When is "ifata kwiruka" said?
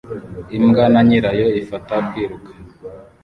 1.61-2.51